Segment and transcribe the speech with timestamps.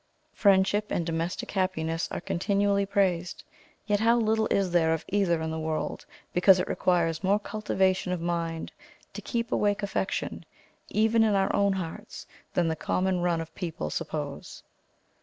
[0.33, 3.43] Friendship and domestic happiness are continually praised;
[3.85, 8.11] yet how little is there of either in the world, because it requires more cultivation
[8.11, 8.71] of mind
[9.13, 10.43] to keep awake affection,
[10.89, 12.25] even in our own hearts,
[12.55, 14.63] than the common run of people suppose.